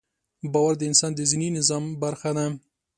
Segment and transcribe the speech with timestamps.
[0.53, 2.45] باور د انسان د ذهني نظام برخه ده.